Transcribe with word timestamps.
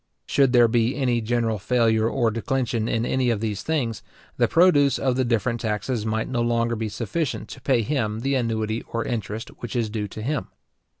Should 0.25 0.51
there 0.51 0.67
be 0.67 0.95
any 0.95 1.21
general 1.21 1.59
failure 1.59 2.09
or 2.09 2.31
declension 2.31 2.87
in 2.89 3.05
any 3.05 3.29
of 3.29 3.39
these 3.39 3.61
things, 3.61 4.01
the 4.35 4.47
produce 4.47 4.97
of 4.97 5.15
the 5.15 5.23
different 5.23 5.61
taxes 5.61 6.07
might 6.07 6.27
no 6.27 6.41
longer 6.41 6.75
be 6.75 6.89
sufficient 6.89 7.47
to 7.49 7.61
pay 7.61 7.83
him 7.83 8.21
the 8.21 8.33
annuity 8.33 8.81
or 8.91 9.05
interest 9.05 9.49
which 9.59 9.75
is 9.75 9.91
due 9.91 10.07
to 10.07 10.23
him. 10.23 10.47